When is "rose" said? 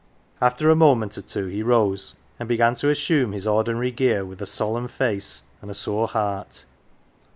1.61-2.15